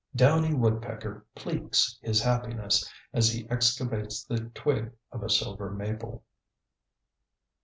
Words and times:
Downy 0.15 0.55
woodpecker 0.55 1.27
"pleeks" 1.35 1.99
his 2.01 2.23
happiness 2.23 2.91
as 3.13 3.31
he 3.31 3.47
excavates 3.51 4.23
the 4.25 4.45
twig 4.55 4.91
of 5.11 5.21
a 5.21 5.29
silver 5.29 5.69
maple. 5.69 6.23